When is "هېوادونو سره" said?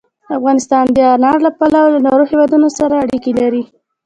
2.31-2.93